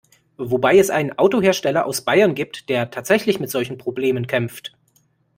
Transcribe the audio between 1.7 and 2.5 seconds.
aus Bayern